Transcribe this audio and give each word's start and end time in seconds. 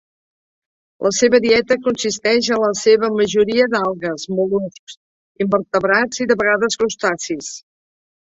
La 1.07 1.09
seva 1.17 1.39
dieta 1.43 1.75
consisteix 1.87 2.47
en 2.55 2.61
la 2.63 2.71
seva 2.79 3.09
majoria 3.19 3.67
d'algues, 3.75 4.25
mol·luscs, 4.39 4.97
invertebrats 5.45 6.23
i 6.25 6.27
de 6.33 6.39
vegades 6.43 6.79
crustacis. 6.83 7.53